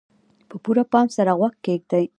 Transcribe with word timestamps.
په 0.49 0.55
پوره 0.63 0.83
پام 0.91 1.07
سره 1.17 1.31
غوږ 1.39 1.53
کېږدئ. 1.65 2.05